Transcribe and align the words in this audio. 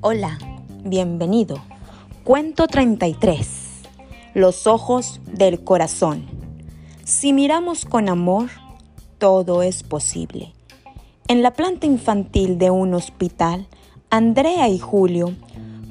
Hola, 0.00 0.38
bienvenido. 0.84 1.56
Cuento 2.24 2.66
33. 2.66 3.82
Los 4.34 4.66
ojos 4.66 5.20
del 5.26 5.64
corazón. 5.64 6.26
Si 7.04 7.32
miramos 7.32 7.84
con 7.84 8.08
amor, 8.08 8.48
todo 9.18 9.62
es 9.62 9.82
posible. 9.82 10.52
En 11.26 11.42
la 11.42 11.52
planta 11.52 11.86
infantil 11.86 12.58
de 12.58 12.70
un 12.70 12.94
hospital, 12.94 13.66
Andrea 14.08 14.68
y 14.68 14.78
Julio 14.78 15.34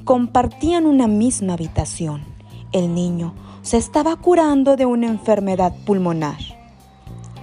compartían 0.04 0.86
una 0.86 1.06
misma 1.06 1.52
habitación. 1.52 2.24
El 2.72 2.94
niño 2.94 3.34
se 3.62 3.76
estaba 3.76 4.16
curando 4.16 4.76
de 4.76 4.86
una 4.86 5.06
enfermedad 5.06 5.74
pulmonar. 5.84 6.38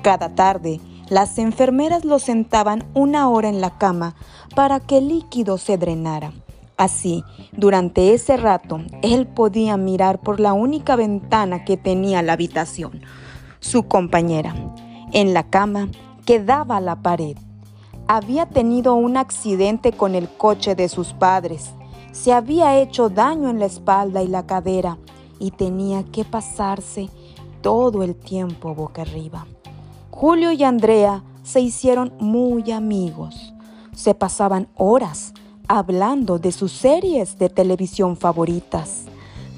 Cada 0.01 0.35
tarde, 0.35 0.79
las 1.09 1.37
enfermeras 1.37 2.03
lo 2.03 2.19
sentaban 2.19 2.83
una 2.93 3.29
hora 3.29 3.49
en 3.49 3.61
la 3.61 3.77
cama 3.77 4.15
para 4.55 4.79
que 4.79 4.97
el 4.97 5.09
líquido 5.09 5.57
se 5.57 5.77
drenara. 5.77 6.33
Así, 6.77 7.23
durante 7.53 8.13
ese 8.13 8.35
rato, 8.37 8.81
él 9.01 9.27
podía 9.27 9.77
mirar 9.77 10.19
por 10.19 10.39
la 10.39 10.53
única 10.53 10.95
ventana 10.95 11.63
que 11.63 11.77
tenía 11.77 12.21
la 12.21 12.33
habitación, 12.33 13.01
su 13.59 13.83
compañera, 13.83 14.53
en 15.13 15.33
la 15.33 15.43
cama 15.43 15.89
que 16.25 16.43
daba 16.43 16.77
a 16.77 16.81
la 16.81 16.97
pared. 16.97 17.37
Había 18.07 18.47
tenido 18.47 18.95
un 18.95 19.15
accidente 19.15 19.93
con 19.93 20.15
el 20.15 20.27
coche 20.27 20.75
de 20.75 20.89
sus 20.89 21.13
padres. 21.13 21.71
Se 22.11 22.33
había 22.33 22.77
hecho 22.77 23.09
daño 23.09 23.49
en 23.49 23.59
la 23.59 23.65
espalda 23.65 24.21
y 24.21 24.27
la 24.27 24.45
cadera 24.45 24.97
y 25.39 25.51
tenía 25.51 26.03
que 26.03 26.25
pasarse 26.25 27.09
todo 27.61 28.03
el 28.03 28.15
tiempo 28.15 28.75
boca 28.75 29.03
arriba. 29.03 29.47
Julio 30.15 30.53
y 30.53 30.63
Andrea 30.63 31.23
se 31.43 31.59
hicieron 31.59 32.13
muy 32.21 32.71
amigos. 32.71 33.53
Se 33.93 34.15
pasaban 34.15 34.69
horas 34.77 35.33
hablando 35.67 36.39
de 36.39 36.53
sus 36.53 36.71
series 36.71 37.37
de 37.37 37.49
televisión 37.49 38.15
favoritas, 38.15 39.07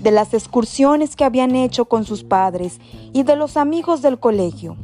de 0.01 0.09
las 0.09 0.33
excursiones 0.33 1.15
que 1.15 1.25
habían 1.25 1.55
hecho 1.55 1.85
con 1.85 2.05
sus 2.05 2.23
padres 2.23 2.81
y 3.13 3.21
de 3.21 3.35
los 3.35 3.55
amigos 3.55 4.01
del 4.01 4.19
colegio. 4.19 4.77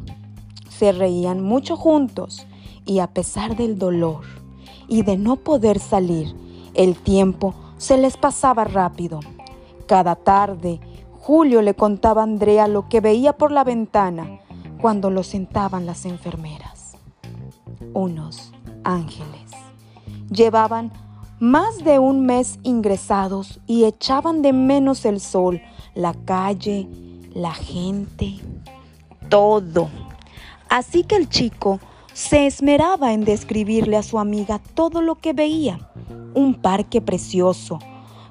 Se 0.70 0.92
reían 0.92 1.42
mucho 1.42 1.76
juntos 1.76 2.46
y 2.86 3.00
a 3.00 3.08
pesar 3.08 3.58
del 3.58 3.80
dolor 3.80 4.26
y 4.88 5.02
de 5.02 5.18
no 5.18 5.38
poder 5.38 5.80
salir, 5.80 6.36
el 6.76 6.96
tiempo 6.98 7.56
se 7.80 7.98
les 7.98 8.16
pasaba 8.16 8.64
rápido. 8.64 9.22
Cada 9.88 10.16
tarde, 10.16 10.80
Julio 11.20 11.64
le 11.64 11.74
contaba 11.74 12.22
a 12.22 12.26
Andrea 12.26 12.68
lo 12.68 12.88
que 12.90 13.02
veía 13.02 13.34
por 13.34 13.52
la 13.52 13.64
ventana 13.64 14.40
cuando 14.84 15.10
lo 15.10 15.24
sentaban 15.24 15.86
las 15.86 16.04
enfermeras. 16.04 16.98
Unos 17.94 18.52
ángeles. 18.84 19.50
Llevaban 20.30 20.92
más 21.40 21.86
de 21.86 22.00
un 22.00 22.26
mes 22.26 22.60
ingresados 22.64 23.62
y 23.66 23.86
echaban 23.86 24.42
de 24.42 24.52
menos 24.52 25.06
el 25.06 25.22
sol, 25.22 25.62
la 25.96 26.14
calle, 26.14 26.90
la 27.34 27.54
gente, 27.54 28.42
todo. 29.30 29.88
Así 30.68 31.06
que 31.06 31.16
el 31.16 31.30
chico 31.30 31.80
se 32.12 32.46
esmeraba 32.46 33.14
en 33.14 33.24
describirle 33.24 33.96
a 33.96 34.04
su 34.04 34.20
amiga 34.20 34.60
todo 34.74 35.02
lo 35.02 35.16
que 35.16 35.32
veía. 35.32 35.80
Un 36.34 36.56
parque 36.56 37.00
precioso, 37.00 37.80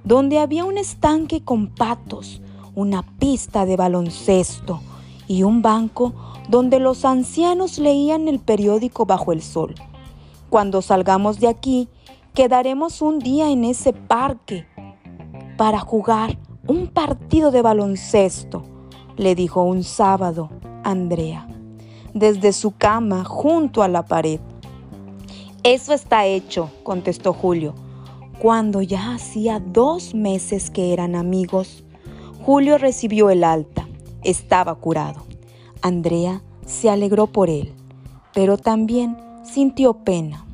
donde 0.05 0.39
había 0.39 0.67
un 0.67 0.77
estanque 0.77 1.43
con 1.43 1.69
patos, 1.69 2.43
una 2.75 3.03
pista 3.03 3.65
de 3.65 3.79
baloncesto 3.79 4.83
y 5.27 5.45
un 5.45 5.63
banco 5.63 6.13
donde 6.49 6.79
los 6.79 7.05
ancianos 7.05 7.79
leían 7.79 8.29
el 8.29 8.39
periódico 8.39 9.07
bajo 9.07 9.33
el 9.33 9.43
sol. 9.43 9.75
Cuando 10.51 10.83
salgamos 10.83 11.41
de 11.41 11.49
aquí, 11.49 11.89
quedaremos 12.35 13.03
un 13.03 13.19
día 13.19 13.51
en 13.51 13.65
ese 13.65 13.93
parque 13.93 14.67
para 15.57 15.79
jugar 15.79 16.39
un 16.67 16.89
partido 16.89 17.51
de 17.51 17.63
baloncesto, 17.63 18.63
le 19.17 19.35
dijo 19.35 19.63
un 19.63 19.83
sábado 19.83 20.51
Andrea, 20.85 21.47
desde 22.15 22.53
su 22.53 22.77
cama 22.77 23.25
junto 23.25 23.83
a 23.83 23.89
la 23.89 24.05
pared. 24.05 24.41
Eso 25.63 25.93
está 25.93 26.27
hecho, 26.27 26.71
contestó 26.83 27.33
Julio. 27.33 27.75
Cuando 28.39 28.83
ya 28.83 29.15
hacía 29.15 29.61
dos 29.61 30.15
meses 30.15 30.71
que 30.71 30.93
eran 30.93 31.15
amigos, 31.15 31.85
Julio 32.45 32.79
recibió 32.79 33.31
el 33.31 33.45
alta. 33.45 33.87
Estaba 34.25 34.75
curado. 34.75 35.32
Andrea 35.83 36.43
se 36.65 36.89
alegró 36.89 37.27
por 37.27 37.51
él, 37.51 37.73
pero 38.33 38.57
también 38.57 39.17
sintió 39.45 39.95
pena. 39.95 40.47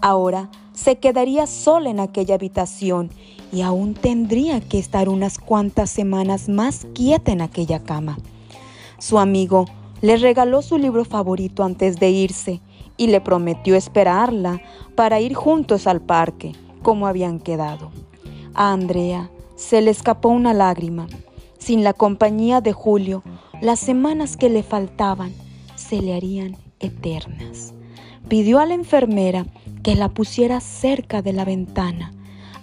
Ahora 0.00 0.50
se 0.74 0.98
quedaría 0.98 1.46
sola 1.46 1.90
en 1.90 2.00
aquella 2.00 2.34
habitación 2.34 3.10
y 3.52 3.62
aún 3.62 3.94
tendría 3.94 4.60
que 4.60 4.78
estar 4.78 5.08
unas 5.08 5.38
cuantas 5.38 5.90
semanas 5.90 6.48
más 6.48 6.86
quieta 6.94 7.32
en 7.32 7.40
aquella 7.40 7.82
cama. 7.82 8.18
Su 8.98 9.18
amigo 9.18 9.64
le 10.00 10.16
regaló 10.16 10.62
su 10.62 10.76
libro 10.78 11.04
favorito 11.04 11.64
antes 11.64 11.98
de 11.98 12.10
irse 12.10 12.60
y 12.96 13.06
le 13.06 13.20
prometió 13.20 13.74
esperarla 13.74 14.60
para 14.94 15.20
ir 15.20 15.34
juntos 15.34 15.86
al 15.86 16.00
parque, 16.00 16.52
como 16.82 17.06
habían 17.06 17.38
quedado. 17.38 17.90
A 18.54 18.72
Andrea 18.72 19.30
se 19.56 19.80
le 19.80 19.90
escapó 19.90 20.28
una 20.28 20.52
lágrima. 20.52 21.06
Sin 21.58 21.84
la 21.84 21.92
compañía 21.92 22.60
de 22.60 22.72
Julio, 22.72 23.22
las 23.60 23.80
semanas 23.80 24.36
que 24.36 24.48
le 24.48 24.62
faltaban 24.62 25.32
se 25.74 26.00
le 26.00 26.14
harían 26.14 26.56
eternas. 26.80 27.74
Pidió 28.28 28.60
a 28.60 28.66
la 28.66 28.74
enfermera 28.74 29.44
que 29.82 29.96
la 29.96 30.08
pusiera 30.08 30.60
cerca 30.60 31.20
de 31.20 31.32
la 31.32 31.44
ventana. 31.44 32.12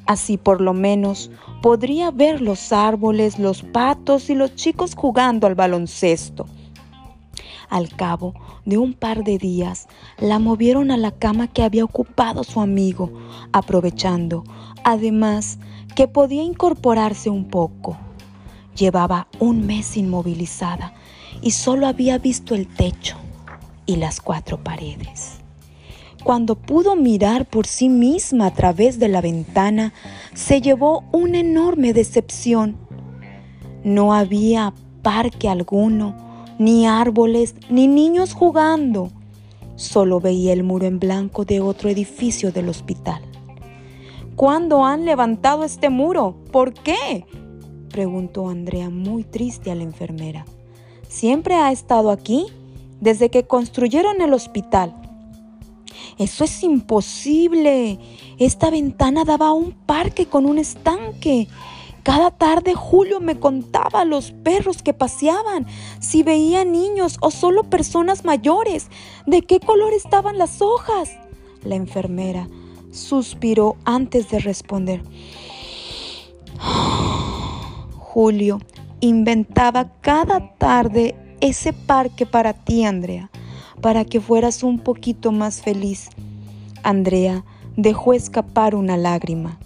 Así 0.06 0.38
por 0.38 0.62
lo 0.62 0.74
menos 0.74 1.30
podría 1.62 2.10
ver 2.12 2.42
los 2.42 2.72
árboles, 2.72 3.38
los 3.38 3.64
patos 3.64 4.30
y 4.30 4.36
los 4.36 4.56
chicos 4.56 4.96
jugando 4.96 5.46
al 5.46 5.56
baloncesto. 5.56 6.46
Al 7.70 7.90
cabo 7.90 8.34
de 8.66 8.78
un 8.78 8.94
par 8.94 9.24
de 9.24 9.38
días, 9.38 9.88
la 10.20 10.40
movieron 10.40 10.92
a 10.92 10.98
la 10.98 11.12
cama 11.12 11.48
que 11.48 11.64
había 11.64 11.84
ocupado 11.84 12.44
su 12.44 12.62
amigo, 12.62 13.12
aprovechando, 13.52 14.44
además, 14.84 15.60
que 15.96 16.08
podía 16.08 16.44
incorporarse 16.44 17.30
un 17.30 17.50
poco. 17.50 17.98
Llevaba 18.76 19.28
un 19.40 19.66
mes 19.66 19.96
inmovilizada 19.96 20.94
y 21.42 21.52
solo 21.52 21.88
había 21.88 22.18
visto 22.18 22.56
el 22.56 22.68
techo 22.68 23.18
y 23.86 23.96
las 23.96 24.20
cuatro 24.20 24.64
paredes. 24.64 25.40
Cuando 26.24 26.56
pudo 26.56 26.96
mirar 26.96 27.46
por 27.46 27.68
sí 27.68 27.88
misma 27.88 28.48
a 28.48 28.54
través 28.54 28.98
de 28.98 29.08
la 29.08 29.22
ventana, 29.22 29.94
se 30.34 30.60
llevó 30.60 31.04
una 31.12 31.40
enorme 31.40 31.94
decepción. 31.94 32.78
No 33.84 34.14
había 34.14 34.74
parque 35.04 35.48
alguno, 35.48 36.16
ni 36.58 36.88
árboles, 36.88 37.54
ni 37.70 37.88
niños 37.88 38.34
jugando. 38.34 39.12
Solo 39.76 40.20
veía 40.20 40.52
el 40.52 40.64
muro 40.64 40.88
en 40.88 41.00
blanco 41.00 41.46
de 41.46 41.62
otro 41.62 41.90
edificio 41.90 42.52
del 42.52 42.70
hospital. 42.70 43.22
¿Cuándo 44.36 44.84
han 44.84 45.06
levantado 45.06 45.64
este 45.64 45.90
muro? 45.90 46.36
¿Por 46.52 46.74
qué? 46.74 47.26
Preguntó 47.96 48.50
Andrea 48.50 48.90
muy 48.90 49.24
triste 49.24 49.72
a 49.72 49.76
la 49.76 49.84
enfermera. 49.84 50.46
¿Siempre 51.08 51.56
ha 51.56 51.72
estado 51.72 52.12
aquí? 52.12 52.46
Desde 53.00 53.30
que 53.30 53.48
construyeron 53.48 54.20
el 54.20 54.34
hospital. 54.34 54.94
Eso 56.18 56.44
es 56.44 56.62
imposible. 56.62 57.98
Esta 58.38 58.70
ventana 58.70 59.24
daba 59.24 59.48
a 59.48 59.54
un 59.54 59.72
parque 59.72 60.26
con 60.26 60.46
un 60.46 60.58
estanque. 60.58 61.48
Cada 62.04 62.32
tarde 62.32 62.74
Julio 62.74 63.22
me 63.22 63.40
contaba 63.40 64.04
los 64.04 64.32
perros 64.32 64.84
que 64.84 64.94
paseaban, 64.94 65.66
si 66.02 66.22
veía 66.22 66.66
niños 66.66 67.18
o 67.22 67.32
solo 67.32 67.64
personas 67.64 68.26
mayores, 68.26 68.90
de 69.26 69.42
qué 69.42 69.62
color 69.62 69.94
estaban 69.94 70.38
las 70.38 70.62
hojas. 70.62 71.12
La 71.64 71.76
enfermera 71.76 72.50
suspiró 72.92 73.78
antes 73.86 74.30
de 74.30 74.40
responder. 74.40 75.02
Julio 78.16 78.60
inventaba 79.02 79.92
cada 80.00 80.56
tarde 80.56 81.16
ese 81.42 81.74
parque 81.74 82.26
para 82.26 82.54
ti, 82.54 82.86
Andrea, 82.86 83.30
para 83.82 84.06
que 84.06 84.22
fueras 84.22 84.64
un 84.64 84.80
poquito 84.80 85.34
más 85.34 85.62
feliz. 85.62 86.12
Andrea 86.82 87.44
dejó 87.76 88.14
escapar 88.14 88.74
una 88.74 88.96
lágrima. 88.96 89.60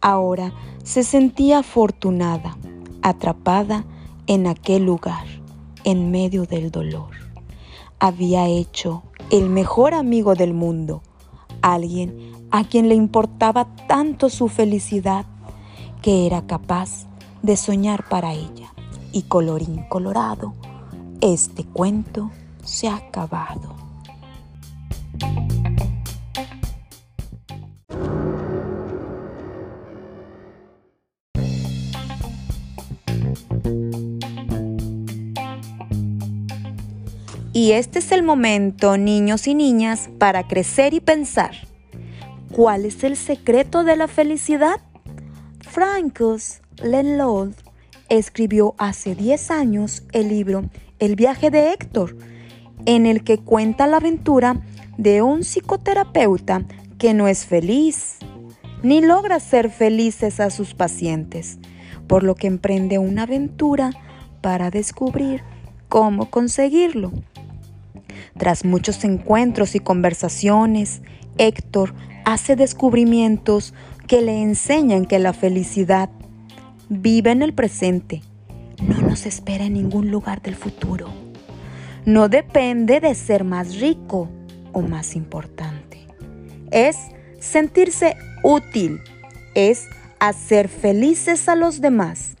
Ahora 0.00 0.52
se 0.82 1.04
sentía 1.04 1.60
afortunada, 1.60 2.56
atrapada 3.02 3.84
en 4.26 4.48
aquel 4.48 4.84
lugar, 4.84 5.24
en 5.84 6.10
medio 6.10 6.44
del 6.44 6.72
dolor. 6.72 7.10
Había 8.00 8.48
hecho 8.48 9.04
el 9.30 9.48
mejor 9.48 9.94
amigo 9.94 10.34
del 10.34 10.54
mundo, 10.54 11.02
alguien 11.60 12.32
a 12.50 12.64
quien 12.64 12.88
le 12.88 12.96
importaba 12.96 13.68
tanto 13.86 14.28
su 14.28 14.48
felicidad 14.48 15.24
que 16.02 16.26
era 16.26 16.48
capaz 16.48 17.06
de 17.42 17.56
soñar 17.56 18.08
para 18.08 18.32
ella. 18.32 18.72
Y 19.12 19.22
colorín 19.22 19.84
colorado, 19.88 20.54
este 21.20 21.64
cuento 21.64 22.30
se 22.64 22.88
ha 22.88 22.96
acabado. 22.96 23.76
Y 37.54 37.72
este 37.72 37.98
es 37.98 38.10
el 38.12 38.22
momento, 38.22 38.96
niños 38.96 39.46
y 39.46 39.54
niñas, 39.54 40.08
para 40.18 40.48
crecer 40.48 40.94
y 40.94 41.00
pensar. 41.00 41.52
¿Cuál 42.50 42.86
es 42.86 43.04
el 43.04 43.16
secreto 43.16 43.84
de 43.84 43.96
la 43.96 44.08
felicidad? 44.08 44.80
Francis 45.72 46.60
Lenlold 46.82 47.54
escribió 48.10 48.74
hace 48.76 49.14
10 49.14 49.50
años 49.50 50.02
el 50.12 50.28
libro 50.28 50.68
El 50.98 51.16
viaje 51.16 51.50
de 51.50 51.72
Héctor, 51.72 52.14
en 52.84 53.06
el 53.06 53.24
que 53.24 53.38
cuenta 53.38 53.86
la 53.86 53.96
aventura 53.96 54.60
de 54.98 55.22
un 55.22 55.44
psicoterapeuta 55.44 56.66
que 56.98 57.14
no 57.14 57.26
es 57.26 57.46
feliz, 57.46 58.18
ni 58.82 59.00
logra 59.00 59.40
ser 59.40 59.70
felices 59.70 60.40
a 60.40 60.50
sus 60.50 60.74
pacientes, 60.74 61.58
por 62.06 62.22
lo 62.22 62.34
que 62.34 62.48
emprende 62.48 62.98
una 62.98 63.22
aventura 63.22 63.92
para 64.42 64.70
descubrir 64.70 65.42
cómo 65.88 66.28
conseguirlo. 66.28 67.12
Tras 68.36 68.66
muchos 68.66 69.04
encuentros 69.04 69.74
y 69.74 69.80
conversaciones, 69.80 71.00
Héctor 71.38 71.94
hace 72.26 72.56
descubrimientos 72.56 73.72
que 74.12 74.20
le 74.20 74.42
enseñan 74.42 75.06
que 75.06 75.18
la 75.18 75.32
felicidad 75.32 76.10
vive 76.90 77.30
en 77.30 77.40
el 77.40 77.54
presente, 77.54 78.20
no 78.86 79.00
nos 79.00 79.24
espera 79.24 79.64
en 79.64 79.72
ningún 79.72 80.10
lugar 80.10 80.42
del 80.42 80.54
futuro. 80.54 81.08
No 82.04 82.28
depende 82.28 83.00
de 83.00 83.14
ser 83.14 83.42
más 83.42 83.80
rico 83.80 84.28
o 84.74 84.82
más 84.82 85.16
importante. 85.16 86.06
Es 86.70 86.98
sentirse 87.40 88.14
útil, 88.44 89.00
es 89.54 89.86
hacer 90.20 90.68
felices 90.68 91.48
a 91.48 91.56
los 91.56 91.80
demás. 91.80 92.36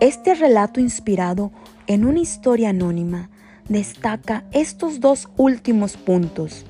Este 0.00 0.34
relato 0.34 0.80
inspirado 0.80 1.50
en 1.86 2.04
una 2.04 2.20
historia 2.20 2.68
anónima 2.68 3.30
destaca 3.70 4.44
estos 4.52 5.00
dos 5.00 5.30
últimos 5.38 5.96
puntos. 5.96 6.66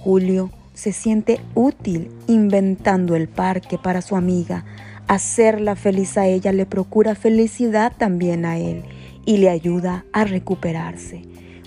Julio 0.00 0.50
se 0.74 0.92
siente 0.92 1.40
útil 1.54 2.10
inventando 2.26 3.16
el 3.16 3.28
parque 3.28 3.78
para 3.78 4.02
su 4.02 4.16
amiga. 4.16 4.64
Hacerla 5.06 5.76
feliz 5.76 6.18
a 6.18 6.26
ella 6.26 6.52
le 6.52 6.66
procura 6.66 7.14
felicidad 7.14 7.92
también 7.96 8.44
a 8.44 8.58
él 8.58 8.82
y 9.24 9.38
le 9.38 9.48
ayuda 9.48 10.04
a 10.12 10.24
recuperarse. 10.24 11.22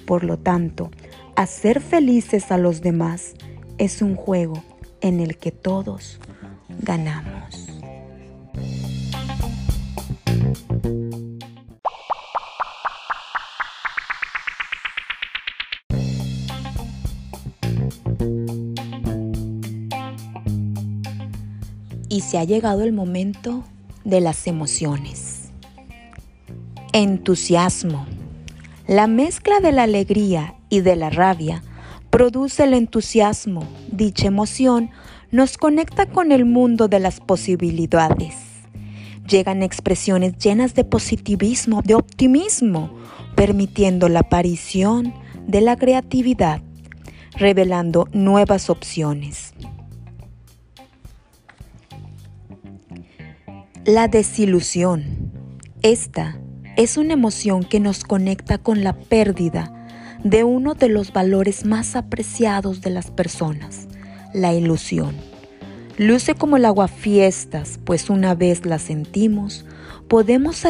Por 0.06 0.24
lo 0.24 0.38
tanto, 0.38 0.92
hacer 1.36 1.82
felices 1.82 2.52
a 2.52 2.58
los 2.58 2.82
demás 2.82 3.34
es 3.78 4.02
un 4.02 4.16
juego 4.16 4.64
en 5.02 5.20
el 5.20 5.38
que 5.38 5.52
todos 5.52 6.20
ganamos. 6.82 7.37
Y 22.18 22.22
se 22.22 22.40
ha 22.40 22.44
llegado 22.44 22.82
el 22.82 22.94
momento 22.94 23.64
de 24.04 24.22
las 24.22 24.48
emociones. 24.48 25.52
Entusiasmo. 26.92 28.08
La 28.88 29.06
mezcla 29.06 29.60
de 29.60 29.72
la 29.72 29.84
alegría 29.84 30.56
y 30.68 30.82
de 30.82 30.96
la 30.96 31.12
rabia 31.12 31.62
produce 32.10 32.64
el 32.64 32.74
entusiasmo. 32.74 33.68
Dicha 33.92 34.26
emoción 34.26 34.90
nos 35.30 35.60
conecta 35.60 36.08
con 36.08 36.32
el 36.32 36.46
mundo 36.46 36.88
de 36.88 37.00
las 37.00 37.20
posibilidades. 37.20 38.34
Llegan 39.30 39.62
expresiones 39.62 40.40
llenas 40.40 40.74
de 40.74 40.86
positivismo, 40.86 41.84
de 41.84 41.94
optimismo, 41.94 42.98
permitiendo 43.36 44.10
la 44.10 44.22
aparición 44.22 45.14
de 45.46 45.62
la 45.62 45.76
creatividad, 45.76 46.64
revelando 47.36 48.08
nuevas 48.12 48.72
opciones. 48.72 49.54
La 53.88 54.10
desilusión. 54.10 55.32
Esta 55.82 56.38
es 56.76 56.98
una 56.98 57.14
emoción 57.14 57.64
que 57.64 57.80
nos 57.80 58.04
conecta 58.04 58.58
con 58.58 58.84
la 58.84 58.92
pérdida 58.92 59.72
de 60.26 60.44
uno 60.44 60.74
de 60.74 60.90
los 60.90 61.14
valores 61.14 61.64
más 61.64 61.96
apreciados 61.96 62.82
de 62.82 62.90
las 62.90 63.12
personas, 63.12 63.88
la 64.34 64.54
ilusión. 64.54 65.16
Luce 65.98 66.36
como 66.36 66.58
el 66.58 66.66
aguafiestas, 66.66 67.80
pues 67.86 68.10
una 68.10 68.36
vez 68.36 68.66
la 68.66 68.78
sentimos, 68.78 69.66
podemos 70.10 70.62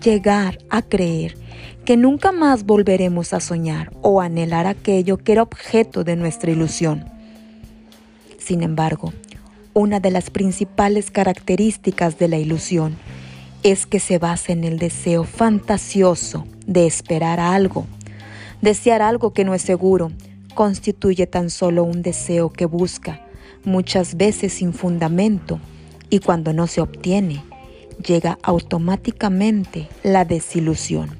llegar 0.00 0.58
a 0.70 0.82
creer 0.82 1.36
que 1.84 1.96
nunca 1.96 2.30
más 2.30 2.62
volveremos 2.62 3.32
a 3.32 3.40
soñar 3.40 3.90
o 4.02 4.20
anhelar 4.20 4.68
aquello 4.68 5.16
que 5.16 5.32
era 5.32 5.42
objeto 5.42 6.04
de 6.04 6.14
nuestra 6.14 6.52
ilusión. 6.52 7.06
Sin 8.38 8.62
embargo, 8.62 9.12
una 9.76 10.00
de 10.00 10.10
las 10.10 10.30
principales 10.30 11.10
características 11.10 12.18
de 12.18 12.28
la 12.28 12.38
ilusión 12.38 12.96
es 13.62 13.84
que 13.84 14.00
se 14.00 14.18
basa 14.18 14.52
en 14.52 14.64
el 14.64 14.78
deseo 14.78 15.24
fantasioso 15.24 16.46
de 16.66 16.86
esperar 16.86 17.40
algo. 17.40 17.86
Desear 18.62 19.02
algo 19.02 19.34
que 19.34 19.44
no 19.44 19.52
es 19.52 19.60
seguro 19.60 20.12
constituye 20.54 21.26
tan 21.26 21.50
solo 21.50 21.84
un 21.84 22.00
deseo 22.00 22.50
que 22.54 22.64
busca, 22.64 23.20
muchas 23.66 24.16
veces 24.16 24.54
sin 24.54 24.72
fundamento, 24.72 25.60
y 26.08 26.20
cuando 26.20 26.54
no 26.54 26.66
se 26.68 26.80
obtiene, 26.80 27.44
llega 28.02 28.38
automáticamente 28.42 29.88
la 30.02 30.24
desilusión. 30.24 31.18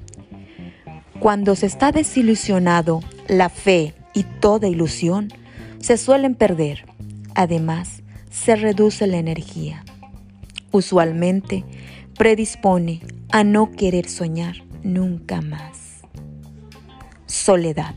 Cuando 1.20 1.56
se 1.56 1.66
está 1.66 1.92
desilusionado, 1.92 3.02
la 3.28 3.50
fe 3.50 3.92
y 4.14 4.22
toda 4.22 4.66
ilusión 4.66 5.28
se 5.78 5.98
suelen 5.98 6.34
perder. 6.34 6.86
Además, 7.34 8.02
se 8.44 8.54
reduce 8.54 9.06
la 9.06 9.16
energía. 9.16 9.82
Usualmente 10.70 11.64
predispone 12.18 13.00
a 13.32 13.44
no 13.44 13.72
querer 13.72 14.08
soñar 14.08 14.56
nunca 14.82 15.40
más. 15.40 16.02
Soledad. 17.24 17.94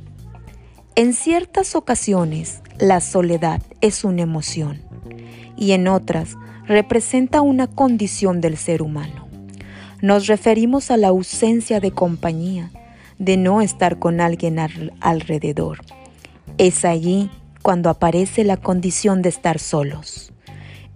En 0.95 1.13
ciertas 1.13 1.75
ocasiones 1.75 2.61
la 2.79 3.01
soledad 3.01 3.61
es 3.81 4.03
una 4.03 4.21
emoción 4.21 4.81
y 5.57 5.73
en 5.73 5.87
otras 5.87 6.35
representa 6.65 7.41
una 7.41 7.67
condición 7.67 8.39
del 8.39 8.55
ser 8.55 8.81
humano. 8.81 9.27
Nos 10.01 10.27
referimos 10.27 10.89
a 10.89 10.97
la 10.97 11.09
ausencia 11.09 11.81
de 11.81 11.91
compañía, 11.91 12.71
de 13.17 13.35
no 13.35 13.59
estar 13.59 13.99
con 13.99 14.21
alguien 14.21 14.57
alrededor. 15.01 15.79
Es 16.57 16.85
allí 16.85 17.29
cuando 17.61 17.89
aparece 17.89 18.43
la 18.43 18.57
condición 18.57 19.21
de 19.21 19.29
estar 19.29 19.59
solos. 19.59 20.31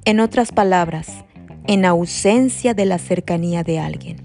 En 0.05 0.20
otras 0.20 0.51
palabras, 0.51 1.24
en 1.67 1.86
ausencia 1.86 2.74
de 2.74 2.86
la 2.86 2.98
cercanía 2.98 3.63
de 3.63 3.79
alguien. 3.79 4.17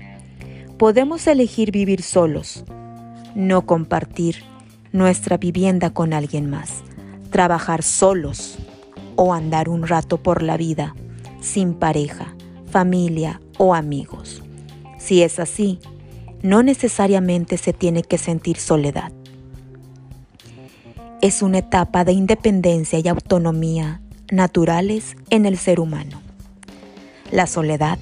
Podemos 0.76 1.26
elegir 1.26 1.70
vivir 1.70 2.02
solos, 2.02 2.64
no 3.34 3.66
compartir 3.66 4.42
nuestra 4.92 5.36
vivienda 5.36 5.90
con 5.90 6.12
alguien 6.12 6.48
más, 6.48 6.82
trabajar 7.30 7.82
solos 7.82 8.58
o 9.16 9.34
andar 9.34 9.68
un 9.68 9.86
rato 9.86 10.22
por 10.22 10.42
la 10.42 10.56
vida 10.56 10.94
sin 11.40 11.74
pareja, 11.74 12.34
familia 12.70 13.40
o 13.58 13.74
amigos. 13.74 14.42
Si 14.98 15.22
es 15.22 15.38
así, 15.38 15.78
no 16.42 16.62
necesariamente 16.62 17.56
se 17.56 17.72
tiene 17.72 18.02
que 18.02 18.18
sentir 18.18 18.56
soledad 18.56 19.12
es 21.20 21.42
una 21.42 21.58
etapa 21.58 22.04
de 22.04 22.12
independencia 22.12 23.00
y 23.00 23.08
autonomía 23.08 24.00
naturales 24.30 25.16
en 25.30 25.46
el 25.46 25.58
ser 25.58 25.80
humano. 25.80 26.22
La 27.32 27.46
soledad 27.46 27.98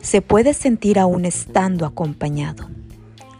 se 0.00 0.22
puede 0.22 0.54
sentir 0.54 0.98
aún 0.98 1.24
estando 1.24 1.84
acompañado. 1.84 2.68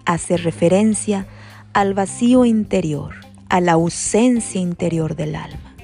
Hace 0.05 0.37
referencia 0.37 1.27
al 1.73 1.95
vacío 1.95 2.45
interior, 2.45 3.15
a 3.49 3.61
la 3.61 3.73
ausencia 3.73 4.61
interior 4.61 5.15
del 5.15 5.37
alma. 5.37 5.77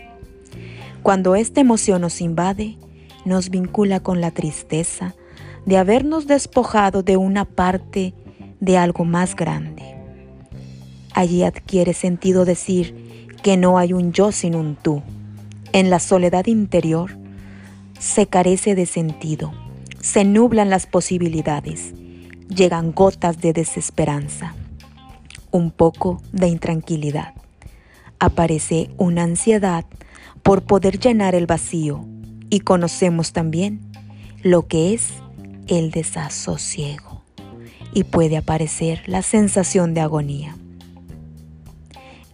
Cuando 1.03 1.37
esta 1.37 1.61
emoción 1.61 2.01
nos 2.01 2.21
invade, 2.21 2.79
nos 3.25 3.51
vincula 3.51 4.01
con 4.01 4.21
la 4.21 4.33
tristeza 4.33 5.15
de 5.67 5.77
habernos 5.77 6.27
despojado 6.27 7.03
de 7.03 7.17
una 7.17 7.45
parte 7.45 8.13
de 8.59 8.77
algo 8.77 9.05
más 9.05 9.37
grande. 9.37 9.95
Allí 11.15 11.45
adquiere 11.45 11.93
sentido 11.93 12.45
decir, 12.45 13.10
que 13.43 13.57
no 13.57 13.79
hay 13.79 13.93
un 13.93 14.13
yo 14.13 14.33
sin 14.33 14.55
un 14.55 14.77
tú. 14.77 15.03
En 15.73 15.91
la 15.91 15.99
soledad 15.99 16.47
interior 16.47 17.17
se 17.99 18.27
carece 18.27 18.75
de 18.75 18.87
sentido, 18.87 19.53
se 20.01 20.25
nublan 20.25 20.71
las 20.71 20.87
posibilidades, 20.87 21.95
llegan 22.49 22.93
gotas 22.93 23.41
de 23.41 23.53
desesperanza, 23.53 24.55
un 25.51 25.71
poco 25.71 26.23
de 26.33 26.49
intranquilidad. 26.49 27.35
Aparece 28.19 28.91
una 28.97 29.23
ansiedad 29.23 29.85
por 30.43 30.63
poder 30.63 30.99
llenar 30.99 31.35
el 31.35 31.47
vacío 31.47 32.05
y 32.51 32.61
conocemos 32.61 33.33
también 33.33 33.81
lo 34.43 34.67
que 34.67 34.95
es 34.95 35.13
el 35.69 35.91
desasosiego 35.91 37.23
y 37.93 38.05
puede 38.05 38.37
aparecer 38.37 39.03
la 39.07 39.23
sensación 39.23 39.95
de 39.95 40.01
agonía. 40.01 40.57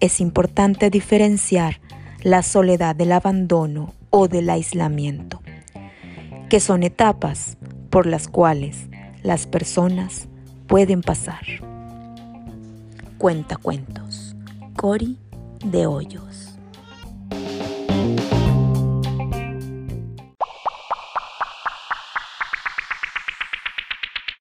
Es 0.01 0.21
importante 0.21 0.91
diferenciar 0.91 1.81
la 2.23 2.43
soledad 2.43 2.97
del 2.97 3.13
abandono 3.13 3.95
o 4.11 4.29
del 4.29 4.51
aislamiento, 4.51 5.41
que 6.49 6.61
son 6.61 6.83
etapas 6.83 7.57
por 7.91 8.07
las 8.07 8.29
cuales 8.29 8.87
las 9.23 9.47
personas 9.47 10.29
pueden 10.67 11.01
pasar. 11.03 11.45
Cuenta 13.19 13.57
cuentos. 13.57 14.37
Cori 14.77 15.19
de 15.65 15.87
Hoyos. 15.87 16.46